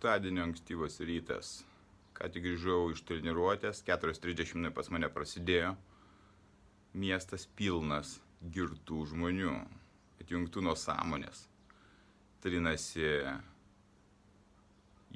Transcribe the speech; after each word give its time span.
Šeštadienio 0.00 0.46
ankstyvas 0.48 0.94
rytas. 1.04 1.48
Ką 2.16 2.30
tik 2.32 2.46
grįžau 2.46 2.86
iš 2.88 3.02
treniruotės, 3.04 3.82
4.30 3.84 4.70
pas 4.72 4.88
mane 4.88 5.10
prasidėjo. 5.12 5.74
Miestas 7.02 7.44
pilnas 7.58 8.14
girtų 8.54 9.02
žmonių, 9.12 9.52
atjungtų 10.24 10.64
nuo 10.64 10.72
sąmonės. 10.84 11.42
Trinasi, 12.40 13.12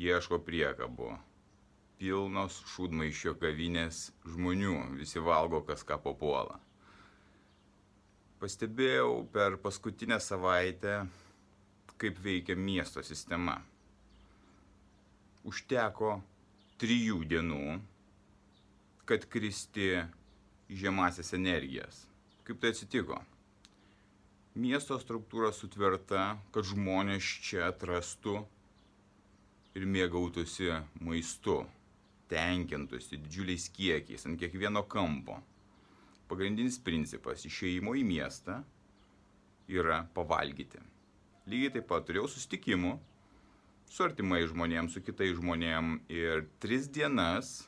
ieško 0.05 0.43
priekabų. 0.45 1.15
Pilnos 1.97 2.61
šūdmaišio 2.77 3.39
kavinės 3.41 4.11
žmonių, 4.37 4.77
visi 5.01 5.25
valgo 5.33 5.65
kas 5.65 5.81
ką 5.89 5.97
papuola. 6.11 6.61
Pastebėjau 8.37 9.23
per 9.33 9.57
paskutinę 9.65 10.21
savaitę, 10.21 11.07
kaip 11.97 12.21
veikia 12.21 12.53
miesto 12.53 13.01
sistema 13.01 13.63
užteko 15.45 16.19
trijų 16.81 17.21
dienų, 17.29 17.79
kad 19.05 19.27
kristi 19.31 20.03
žemasias 20.69 21.35
energijas. 21.37 22.05
Kaip 22.45 22.61
tai 22.61 22.73
atsitiko? 22.73 23.21
Miesto 24.55 24.97
struktūra 25.03 25.51
sutverta, 25.53 26.37
kad 26.55 26.67
žmonės 26.69 27.27
čia 27.45 27.69
atrastų 27.69 28.39
ir 29.75 29.87
mėgautųsi 29.91 30.71
maistu, 31.03 31.65
tenkintųsi 32.31 33.19
didžiuliais 33.19 33.67
kiekiais 33.75 34.29
ant 34.29 34.39
kiekvieno 34.41 34.85
kampo. 34.89 35.41
Pagrindinis 36.31 36.79
principas 36.81 37.45
išėjimo 37.45 37.97
į 37.99 38.05
miestą 38.07 38.61
yra 39.69 40.05
pavalgyti. 40.15 40.81
Lygiai 41.51 41.75
taip 41.75 41.91
pat 41.91 42.07
turėjau 42.09 42.31
sustikimų 42.33 42.95
su 43.95 44.03
artimai 44.03 44.43
žmonėm, 44.51 44.89
su 44.91 44.99
kitais 45.07 45.37
žmonėm 45.39 46.01
ir 46.11 46.49
tris 46.63 46.89
dienas 46.91 47.61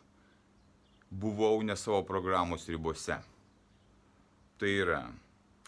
buvau 1.11 1.61
ne 1.63 1.77
savo 1.79 2.01
programos 2.09 2.67
ribose. 2.67 3.21
Tai 4.59 4.73
yra 4.73 5.05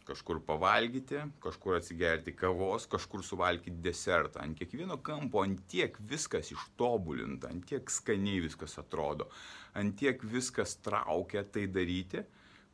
kažkur 0.08 0.40
pavalgyti, 0.42 1.20
kažkur 1.44 1.76
atsigerti 1.76 2.32
kavos, 2.34 2.88
kažkur 2.90 3.22
suvalgyti 3.22 3.76
desertą. 3.84 4.42
Ant 4.42 4.58
kiekvieno 4.58 4.96
kampo 5.04 5.44
ant 5.44 5.62
tiek 5.70 5.94
viskas 6.10 6.50
ištobulinta, 6.56 7.52
ant 7.52 7.68
tiek 7.68 7.92
skaniai 7.92 8.42
viskas 8.48 8.78
atrodo, 8.82 9.28
ant 9.78 9.94
tiek 10.00 10.24
viskas 10.24 10.78
traukia 10.82 11.44
tai 11.44 11.68
daryti, 11.70 12.24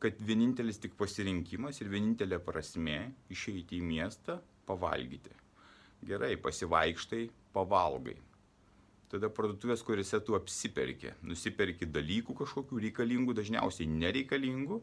kad 0.01 0.17
vienintelis 0.25 0.81
tik 0.81 0.97
pasirinkimas 0.97 1.83
ir 1.83 1.93
vienintelė 1.93 2.41
prasme 2.41 2.99
išeiti 3.29 3.77
į 3.77 3.85
miestą 3.93 4.39
pavalgyti. 4.65 5.35
Gerai, 6.05 6.35
pasivaikštai, 6.41 7.25
pavalgai. 7.55 8.17
Tada 9.11 9.29
parduotuvės, 9.31 9.83
kuriuose 9.85 10.19
tu 10.25 10.35
apsiperki, 10.35 11.13
nusiperki 11.23 11.87
dalykų 11.87 12.35
kažkokių 12.41 12.81
reikalingų, 12.87 13.35
dažniausiai 13.37 13.87
nereikalingų. 13.91 14.79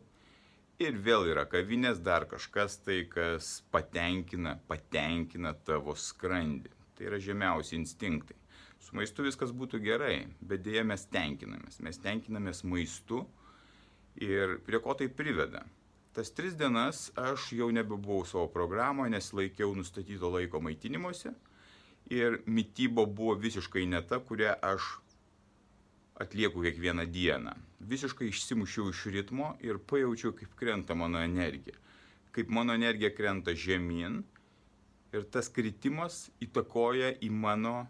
Ir 0.82 0.96
vėl 1.04 1.26
yra 1.30 1.44
kavinės 1.50 2.00
dar 2.02 2.24
kažkas 2.30 2.78
tai, 2.86 3.02
kas 3.10 3.58
patenkina, 3.74 4.56
patenkina 4.70 5.52
tavo 5.66 5.94
skrandį. 5.98 6.72
Tai 6.96 7.10
yra 7.10 7.18
žemiausi 7.22 7.76
instinktai. 7.76 8.38
Su 8.82 8.96
maistu 8.98 9.26
viskas 9.26 9.52
būtų 9.54 9.82
gerai, 9.82 10.16
bet 10.40 10.64
dėja 10.64 10.82
mes 10.86 11.04
tenkinamės. 11.12 11.82
Mes 11.84 12.00
tenkinamės 12.02 12.64
maistu 12.64 13.22
ir 14.16 14.58
prie 14.66 14.80
ko 14.82 14.96
tai 14.98 15.10
priveda. 15.12 15.62
Tas 16.16 16.32
tris 16.36 16.56
dienas 16.58 17.06
aš 17.16 17.52
jau 17.56 17.70
nebebuvau 17.72 18.26
savo 18.28 18.48
programoje, 18.52 19.14
nes 19.14 19.30
laikiau 19.32 19.74
nustatyto 19.76 20.32
laiko 20.34 20.60
maitinimuose 20.60 21.32
ir 22.10 22.40
mytyba 22.46 23.06
buvo 23.06 23.34
visiškai 23.38 23.86
ne 23.86 24.02
ta, 24.06 24.18
kurią 24.18 24.54
aš 24.62 24.82
atlieku 26.22 26.62
kiekvieną 26.62 27.06
dieną. 27.06 27.54
Visiškai 27.80 28.28
išsimušiau 28.30 28.90
iš 28.92 29.06
ritmo 29.14 29.54
ir 29.60 29.78
pajaučiau, 29.78 30.34
kaip 30.36 30.54
krenta 30.58 30.94
mano 30.94 31.22
energija. 31.22 31.74
Kaip 32.32 32.48
mano 32.48 32.74
energija 32.74 33.10
krenta 33.14 33.54
žemyn 33.54 34.22
ir 35.12 35.26
tas 35.32 35.50
kritimas 35.52 36.30
įtakoja 36.40 37.12
į 37.20 37.30
mano 37.30 37.86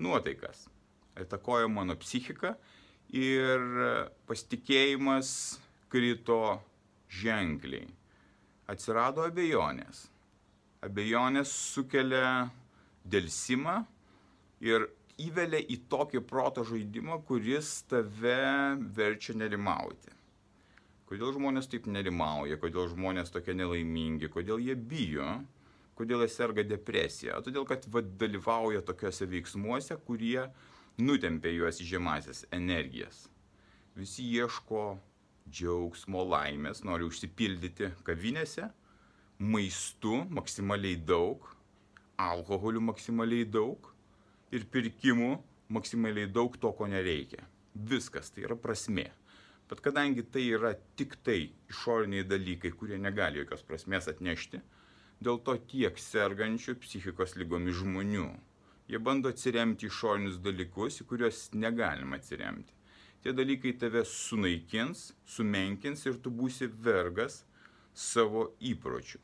nuotaikas, 0.00 0.68
įtakoja 1.20 1.68
mano 1.68 1.96
psichiką 1.98 2.54
ir 3.14 3.60
pasitikėjimas 4.28 5.58
krito 5.92 6.60
ženkliai. 7.10 7.86
Atsirado 8.70 9.26
abejonės. 9.28 10.06
Abejonės 10.84 11.52
sukelia 11.74 12.48
dėlsimą 13.04 13.78
ir 14.64 14.88
įvelia 15.20 15.60
į 15.70 15.78
tokį 15.90 16.24
proto 16.26 16.64
žaidimą, 16.66 17.20
kuris 17.28 17.82
tave 17.90 18.76
verčia 18.96 19.36
nerimauti. 19.38 20.12
Kodėl 21.04 21.34
žmonės 21.36 21.68
taip 21.70 21.86
nerimauja, 21.86 22.56
kodėl 22.58 22.88
žmonės 22.90 23.30
tokie 23.30 23.54
nelaimingi, 23.54 24.30
kodėl 24.32 24.62
jie 24.64 24.74
bijo, 24.74 25.28
kodėl 25.98 26.24
jie 26.24 26.30
serga 26.32 26.64
depresija. 26.66 27.38
Todėl, 27.44 27.66
kad 27.68 27.84
va, 27.92 28.02
dalyvauja 28.02 28.82
tokiuose 28.82 29.28
veiksmuose, 29.30 29.98
kurie 30.08 30.48
nutempia 30.98 31.52
juos 31.52 31.80
į 31.82 31.90
žemasias 31.92 32.44
energijas. 32.54 33.26
Visi 33.94 34.24
ieško 34.34 34.96
džiaugsmo, 35.44 36.24
laimės, 36.26 36.82
nori 36.88 37.06
užsipildyti 37.06 37.92
kavinėse, 38.06 38.70
maistu 39.38 40.24
maksimaliai 40.32 40.96
daug, 40.96 41.44
alkoholiu 42.16 42.80
maksimaliai 42.84 43.46
daug 43.48 43.90
ir 44.54 44.66
pirkimų 44.70 45.34
maksimaliai 45.74 46.30
daug 46.30 46.56
to, 46.60 46.70
ko 46.72 46.86
nereikia. 46.90 47.42
Viskas 47.74 48.30
tai 48.30 48.44
yra 48.46 48.56
prasmė. 48.56 49.08
Bet 49.70 49.80
kadangi 49.82 50.22
tai 50.28 50.44
yra 50.54 50.74
tik 50.98 51.16
tai 51.24 51.48
išoriniai 51.72 52.26
dalykai, 52.28 52.70
kurie 52.76 52.98
negali 53.00 53.40
jokios 53.40 53.64
prasmės 53.66 54.08
atnešti, 54.12 54.60
dėl 55.24 55.40
to 55.46 55.56
tiek 55.72 55.98
sergančių 55.98 56.76
psichikos 56.84 57.34
lygomis 57.40 57.80
žmonių. 57.80 58.28
Jie 58.92 59.00
bando 59.00 59.32
atsiremti 59.32 59.88
išorinius 59.88 60.38
dalykus, 60.44 61.00
į 61.00 61.08
kuriuos 61.08 61.48
negalima 61.56 62.20
atsiremti. 62.20 62.76
Tie 63.24 63.32
dalykai 63.32 63.72
tave 63.80 64.04
sunaikins, 64.04 65.14
sumenkins 65.24 66.04
ir 66.04 66.20
tu 66.20 66.30
būsi 66.30 66.68
vergas 66.68 67.40
savo 67.96 68.50
įpročių 68.60 69.22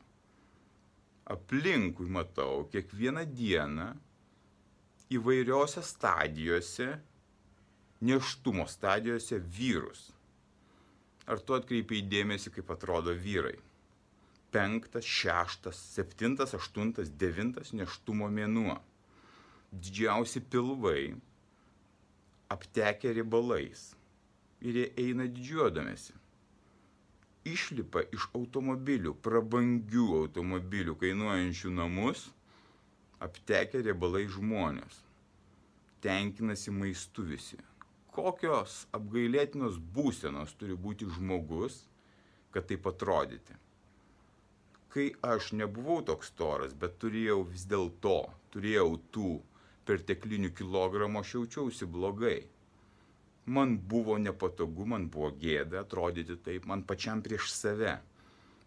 aplinkui 1.25 2.09
matau 2.09 2.65
kiekvieną 2.71 3.25
dieną 3.25 3.87
įvairiose 5.11 5.83
stadijose, 5.83 6.87
neštumo 8.01 8.65
stadijose 8.67 9.39
vyrus. 9.39 10.09
Ar 11.29 11.39
tu 11.39 11.55
atkreipiai 11.55 12.01
dėmesį, 12.09 12.53
kaip 12.55 12.71
atrodo 12.73 13.13
vyrai? 13.13 13.57
Penktas, 14.51 15.05
šeštas, 15.07 15.77
septintas, 15.95 16.55
aštuntas, 16.57 17.11
devintas 17.11 17.71
neštumo 17.77 18.27
mėnuo. 18.31 18.79
Didžiausi 19.71 20.41
pilvai 20.51 21.13
aptekę 22.51 23.13
ribalais. 23.15 23.91
Ir 24.61 24.81
jie 24.81 24.89
eina 24.99 25.29
didžiuodamėsi 25.31 26.20
išlipa 27.47 28.03
iš 28.13 28.27
automobilių, 28.37 29.15
prabangių 29.25 30.07
automobilių, 30.21 30.95
kainuojančių 31.01 31.71
namus, 31.73 32.27
aptekę 33.21 33.81
riebalai 33.85 34.27
žmonės. 34.29 35.01
Tenkinasi 36.01 36.73
maistu 36.73 37.25
visi. 37.25 37.59
Kokios 38.11 38.85
apgailėtinos 38.97 39.77
būsenos 39.95 40.53
turi 40.59 40.75
būti 40.75 41.07
žmogus, 41.15 41.85
kad 42.51 42.67
taip 42.69 42.87
atrodyti. 42.89 43.55
Kai 44.91 45.11
aš 45.23 45.53
nebuvau 45.55 46.01
toks 46.03 46.33
toras, 46.35 46.73
bet 46.75 46.97
turėjau 46.99 47.45
vis 47.47 47.63
dėlto, 47.69 48.25
turėjau 48.51 48.97
tų 49.15 49.37
perteklinių 49.87 50.51
kilogramų, 50.57 51.21
aš 51.23 51.37
jaučiausi 51.37 51.87
blogai 51.87 52.41
man 53.45 53.77
buvo 53.77 54.17
nepatogu, 54.17 54.85
man 54.85 55.09
buvo 55.09 55.31
gėda 55.41 55.81
atrodyti 55.81 56.37
taip, 56.45 56.65
man 56.69 56.83
pačiam 56.83 57.21
prieš 57.21 57.51
save. 57.55 57.97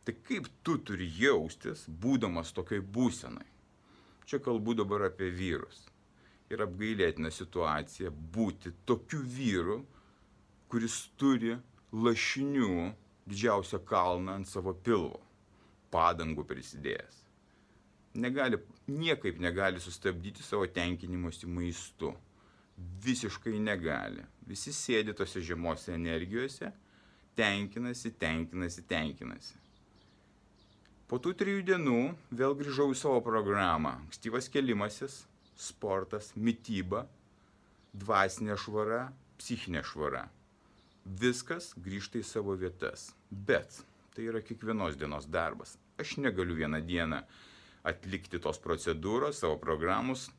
Tai 0.04 0.14
kaip 0.26 0.50
tu 0.62 0.76
turi 0.84 1.08
jaustis, 1.18 1.86
būdamas 1.88 2.52
tokiai 2.52 2.82
būsenai? 2.82 3.46
Čia 4.28 4.40
kalbu 4.40 4.74
dabar 4.74 5.08
apie 5.08 5.30
vyrus. 5.30 5.86
ir 6.52 6.60
apgailėtina 6.60 7.30
situacija 7.32 8.10
būti 8.10 8.72
tokiu 8.86 9.22
vyru, 9.24 9.78
kuris 10.68 10.96
turi 11.16 11.54
lašinių 11.92 12.92
didžiausią 13.30 13.80
kalną 13.88 14.36
ant 14.38 14.50
savo 14.50 14.74
pilvo, 14.74 15.20
padangų 15.94 16.44
prisidėjęs. 16.50 17.22
Negali, 18.14 18.60
niekaip 18.86 19.40
negali 19.42 19.80
sustabdyti 19.82 20.42
savo 20.42 20.68
tenkinimuose 20.70 21.48
maistu. 21.50 22.12
Visiškai 23.02 23.58
negali. 23.62 24.22
Visi 24.48 24.72
sėdi 24.76 25.14
tose 25.16 25.40
žemose 25.40 25.94
energijose, 25.94 26.70
tenkinasi, 27.36 28.12
tenkinasi, 28.20 28.84
tenkinasi. 28.88 29.60
Po 31.08 31.20
tų 31.20 31.34
trijų 31.40 31.62
dienų 31.68 32.00
vėl 32.32 32.56
grįžau 32.58 32.88
į 32.92 32.98
savo 32.98 33.20
programą. 33.24 33.98
Ankstyvas 34.06 34.48
kelimasis, 34.52 35.22
sportas, 35.56 36.32
mytyba, 36.36 37.04
dvasinė 37.94 38.56
švara, 38.58 39.06
psichinė 39.38 39.84
švara. 39.86 40.24
Viskas 41.04 41.72
grįžta 41.84 42.20
į 42.20 42.24
savo 42.24 42.56
vietas. 42.58 43.10
Bet 43.30 43.82
tai 44.16 44.28
yra 44.30 44.40
kiekvienos 44.44 44.96
dienos 44.96 45.28
darbas. 45.28 45.76
Aš 46.00 46.16
negaliu 46.24 46.56
vieną 46.56 46.80
dieną 46.84 47.20
atlikti 47.84 48.40
tos 48.40 48.58
procedūros, 48.62 49.42
savo 49.42 49.58
programus, 49.60 50.30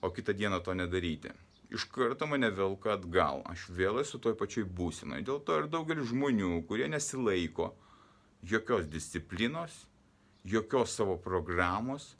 o 0.00 0.10
kitą 0.10 0.32
dieną 0.32 0.62
to 0.64 0.74
nedaryti. 0.74 1.32
Iš 1.74 1.84
karto 1.90 2.26
mane 2.30 2.50
velka 2.54 2.92
atgal. 2.94 3.42
Aš 3.50 3.66
vėl 3.74 3.98
esu 4.02 4.20
toj 4.22 4.36
pačioj 4.38 4.66
būsinai. 4.78 5.24
Dėl 5.26 5.40
to 5.42 5.56
ir 5.58 5.70
daugelis 5.72 6.06
žmonių, 6.12 6.60
kurie 6.68 6.86
nesilaiko 6.92 7.72
jokios 8.46 8.86
disciplinos, 8.92 9.74
jokios 10.46 10.94
savo 10.94 11.16
programos, 11.18 12.12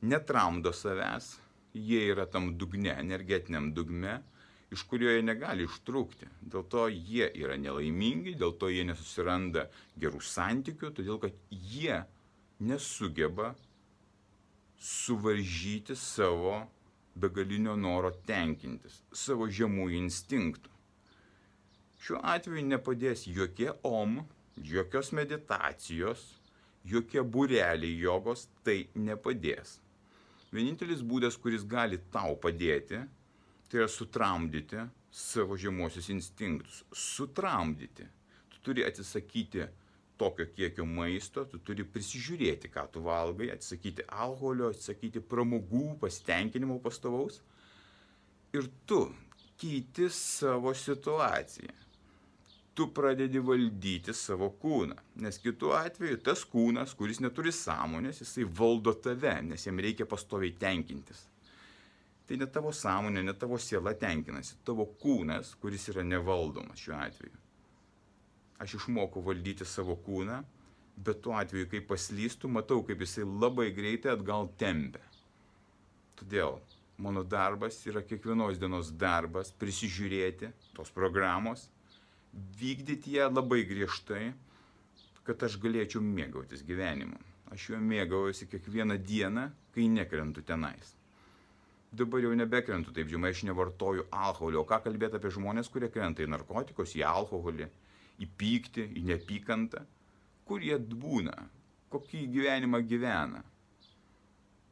netramdo 0.00 0.70
savęs, 0.76 1.32
jie 1.74 2.04
yra 2.12 2.26
tam 2.30 2.52
dugne, 2.60 2.92
energetiniam 3.02 3.72
dugne, 3.74 4.20
iš 4.70 4.84
kurio 4.86 5.10
jie 5.10 5.24
negali 5.26 5.66
ištrūkti. 5.66 6.30
Dėl 6.52 6.66
to 6.70 6.86
jie 6.92 7.26
yra 7.42 7.58
nelaimingi, 7.58 8.36
dėl 8.38 8.54
to 8.60 8.70
jie 8.70 8.86
nesusiranda 8.86 9.66
gerų 9.98 10.22
santykių, 10.22 10.92
todėl 11.00 11.18
kad 11.22 11.34
jie 11.50 12.02
nesugeba 12.62 13.54
suvaržyti 14.80 15.96
savo 15.98 16.60
begalinio 17.20 17.76
noro 17.76 18.10
tenkintis, 18.26 19.00
savo 19.12 19.48
žemų 19.48 19.90
instinktų. 20.00 20.72
Šiuo 22.00 22.20
atveju 22.34 22.64
nepadės 22.64 23.26
jokie 23.28 23.70
om, 23.84 24.22
jokios 24.56 25.12
meditacijos, 25.16 26.22
jokie 26.84 27.22
bureliai 27.22 27.92
jogos, 28.00 28.46
tai 28.64 28.86
nepadės. 28.96 29.78
Vienintelis 30.50 31.04
būdas, 31.06 31.36
kuris 31.38 31.62
gali 31.62 32.00
tau 32.10 32.34
padėti, 32.40 33.02
tai 33.68 33.82
yra 33.82 33.90
sutramdyti 33.90 34.86
savo 35.10 35.58
žemosius 35.60 36.08
instinktus. 36.10 36.82
Sutramdyti. 36.90 38.08
Tu 38.50 38.64
turi 38.64 38.86
atsisakyti 38.86 39.68
tokio 40.20 40.46
kiekio 40.54 40.86
maisto, 40.86 41.46
tu 41.48 41.60
turi 41.64 41.86
prisižiūrėti, 41.88 42.70
ką 42.72 42.86
tu 42.94 43.04
valgai, 43.06 43.50
atsisakyti 43.54 44.06
alkoholio, 44.08 44.70
atsisakyti 44.74 45.24
pramogų, 45.32 45.96
pasitenkinimo 46.04 46.78
pastovaus. 46.84 47.40
Ir 48.56 48.68
tu 48.86 49.04
keiti 49.60 50.08
savo 50.12 50.74
situaciją 50.76 51.80
tu 52.80 52.86
pradedi 52.96 53.40
valdyti 53.44 54.14
savo 54.16 54.46
kūną. 54.62 54.96
Nes 55.20 55.36
kitu 55.42 55.74
atveju 55.76 56.20
tas 56.24 56.46
kūnas, 56.48 56.94
kuris 56.96 57.18
neturi 57.20 57.52
sąmonės, 57.52 58.22
jisai 58.22 58.46
valdo 58.60 58.94
tave, 59.04 59.34
nes 59.44 59.66
jam 59.66 59.82
reikia 59.84 60.06
pastoviai 60.08 60.54
tenkintis. 60.56 61.26
Tai 62.24 62.38
ne 62.40 62.48
tavo 62.48 62.72
sąmonė, 62.72 63.24
ne 63.26 63.34
tavo 63.36 63.58
siela 63.60 63.92
tenkinasi, 64.00 64.60
tavo 64.64 64.86
kūnas, 65.02 65.56
kuris 65.60 65.88
yra 65.92 66.06
nevaldomas 66.06 66.80
šiuo 66.80 66.96
atveju. 66.96 67.36
Aš 68.60 68.76
išmokau 68.80 69.22
valdyti 69.24 69.64
savo 69.64 69.96
kūną, 70.04 70.42
bet 71.00 71.22
tuo 71.24 71.36
atveju, 71.40 71.68
kai 71.70 71.80
paslystų, 71.88 72.50
matau, 72.52 72.82
kaip 72.84 73.00
jisai 73.00 73.24
labai 73.24 73.70
greitai 73.72 74.12
atgal 74.12 74.50
tempia. 74.60 75.04
Todėl 76.20 76.58
mano 77.00 77.24
darbas 77.24 77.78
yra 77.88 78.02
kiekvienos 78.04 78.60
dienos 78.60 78.92
darbas 79.00 79.54
prisižiūrėti 79.56 80.50
tos 80.76 80.92
programos 80.92 81.70
vykdyti 82.60 83.16
ją 83.16 83.30
labai 83.32 83.64
griežtai, 83.66 84.30
kad 85.26 85.42
aš 85.46 85.56
galėčiau 85.62 86.02
mėgautis 86.04 86.62
gyvenimu. 86.66 87.18
Aš 87.50 87.70
juo 87.72 87.80
mėgaujuosi 87.82 88.46
kiekvieną 88.50 88.96
dieną, 89.02 89.48
kai 89.74 89.88
nekrentu 89.90 90.42
tenais. 90.46 90.94
Dabar 91.90 92.22
jau 92.22 92.30
nebekrentu 92.38 92.92
taip 92.94 93.08
žemai, 93.10 93.32
aš 93.34 93.42
nevartoju 93.48 94.06
alkoholio. 94.14 94.62
O 94.62 94.68
ką 94.68 94.78
kalbėti 94.84 95.18
apie 95.18 95.32
žmonės, 95.34 95.70
kurie 95.72 95.88
krenta 95.90 96.22
į 96.22 96.28
narkotikus, 96.30 96.94
į 96.94 97.02
alkoholį, 97.08 97.66
į 98.20 98.28
pyktį, 98.40 98.86
į 99.00 99.04
nepykantą? 99.10 99.84
Kur 100.46 100.62
jie 100.64 100.78
būna? 100.78 101.36
Kokį 101.90 102.26
gyvenimą 102.34 102.82
gyvena? 102.86 103.42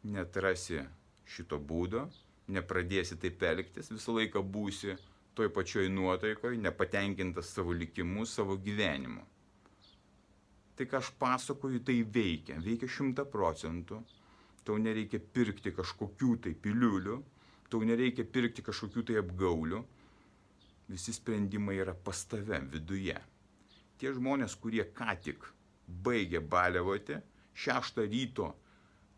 Netrasi 0.09 0.85
šito 1.29 1.59
būdo, 1.59 2.07
nepradėsi 2.55 3.19
taip 3.21 3.43
elgtis, 3.45 3.91
visą 3.93 4.15
laiką 4.17 4.43
būsi 4.43 4.95
toj 5.39 5.51
pačioj 5.55 5.89
nuotaikoj, 5.95 6.57
nepatenkintas 6.59 7.53
savo 7.55 7.75
likimu, 7.77 8.27
savo 8.27 8.57
gyvenimu. 8.59 9.25
Tai, 10.79 10.87
ką 10.87 10.99
aš 10.99 11.11
pasakoju, 11.19 11.81
tai 11.87 12.01
veikia. 12.17 12.61
Veikia 12.63 12.87
šimta 12.91 13.25
procentų. 13.27 14.01
Tau 14.67 14.77
nereikia 14.79 15.19
pirkti 15.19 15.73
kažkokių 15.75 16.33
tai 16.45 16.53
piliulių, 16.67 17.17
tau 17.73 17.81
nereikia 17.87 18.27
pirkti 18.37 18.63
kažkokių 18.67 19.05
tai 19.09 19.17
apgaulių. 19.23 19.81
Visi 20.89 21.15
sprendimai 21.17 21.79
yra 21.83 21.95
pas 21.95 22.21
tave 22.31 22.61
viduje. 22.75 23.17
Tie 23.99 24.13
žmonės, 24.15 24.55
kurie 24.63 24.85
ką 24.95 25.15
tik 25.25 25.45
baigė 26.07 26.41
baliavoti, 26.41 27.19
šeštą 27.59 28.05
ryto 28.07 28.53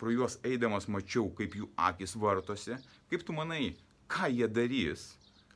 pro 0.00 0.12
juos 0.14 0.38
eidamas 0.46 0.88
mačiau, 0.88 1.28
kaip 1.36 1.56
jų 1.58 1.68
akis 1.88 2.16
vartosi, 2.16 2.78
kaip 3.12 3.24
tu 3.26 3.36
manai, 3.36 3.74
ką 4.08 4.30
jie 4.32 4.48
darys, 4.48 5.10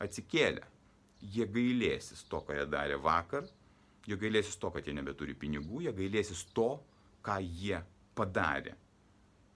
atsikėlę, 0.05 0.67
jie 1.32 1.47
gailėsis 1.49 2.26
to, 2.29 2.43
ką 2.44 2.59
jie 2.59 2.67
darė 2.69 2.99
vakar, 3.00 3.47
jie 4.05 4.19
gailėsis 4.21 4.59
to, 4.61 4.71
kad 4.75 4.85
jie 4.85 4.97
nebeturi 4.99 5.37
pinigų, 5.38 5.87
jie 5.87 5.94
gailėsis 5.97 6.44
to, 6.56 6.69
ką 7.25 7.38
jie 7.41 7.81
padarė. 8.19 8.75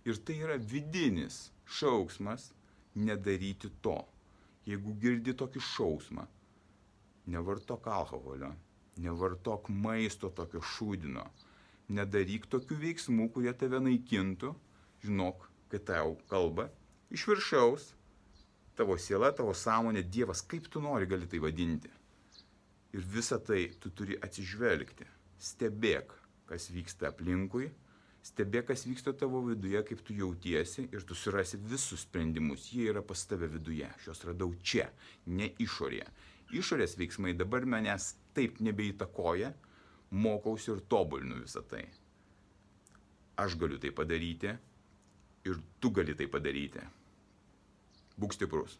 Ir 0.08 0.22
tai 0.24 0.38
yra 0.40 0.56
vidinis 0.56 1.50
šauksmas 1.68 2.48
nedaryti 2.96 3.68
to. 3.84 3.98
Jeigu 4.68 4.94
girdi 5.00 5.34
tokį 5.36 5.60
šausmą, 5.64 6.24
nevartok 7.32 7.86
alkoholio, 7.92 8.50
nevartok 8.98 9.70
maisto 9.70 10.30
tokio 10.34 10.62
šūdino, 10.74 11.24
nedaryk 11.94 12.48
tokių 12.50 12.80
veiksmų, 12.82 13.30
kurie 13.34 13.54
tave 13.56 13.80
naikintų, 13.84 14.52
žinok, 15.04 15.48
kad 15.72 15.86
tau 15.88 16.16
kalba 16.30 16.68
iš 17.10 17.26
viršaus 17.28 17.92
tavo 18.78 18.98
siela, 19.00 19.32
tavo 19.34 19.54
sąmonė, 19.56 20.04
Dievas, 20.06 20.42
kaip 20.46 20.68
tu 20.70 20.80
nori 20.82 21.08
gali 21.10 21.26
tai 21.26 21.40
vadinti. 21.42 21.90
Ir 22.94 23.04
visą 23.14 23.40
tai 23.42 23.64
tu 23.82 23.90
turi 23.90 24.16
atsižvelgti. 24.22 25.06
Stebėk, 25.42 26.14
kas 26.48 26.68
vyksta 26.72 27.10
aplinkui, 27.10 27.68
stebėk, 28.24 28.68
kas 28.70 28.86
vyksta 28.86 29.12
tavo 29.18 29.42
viduje, 29.48 29.82
kaip 29.88 30.04
tu 30.06 30.14
jautiesi 30.16 30.86
ir 30.94 31.04
tu 31.08 31.18
surasi 31.18 31.58
visus 31.58 32.06
sprendimus. 32.06 32.70
Jie 32.72 32.88
yra 32.92 33.02
pas 33.02 33.26
tave 33.26 33.50
viduje. 33.50 33.88
Aš 33.98 34.08
juos 34.10 34.24
radau 34.30 34.54
čia, 34.62 34.88
ne 35.26 35.50
išorėje. 35.58 36.06
Išorės 36.58 36.96
veiksmai 36.96 37.34
dabar 37.36 37.66
manęs 37.68 38.14
taip 38.38 38.60
nebeįtakoja, 38.64 39.52
mokausi 40.10 40.72
ir 40.72 40.84
tobulinu 40.90 41.42
visą 41.42 41.64
tai. 41.68 41.84
Aš 43.38 43.58
galiu 43.58 43.78
tai 43.82 43.90
padaryti 43.94 44.54
ir 45.46 45.58
tu 45.80 45.90
gali 45.94 46.14
tai 46.18 46.26
padaryti. 46.30 46.82
Būk 48.18 48.34
stiprus. 48.34 48.78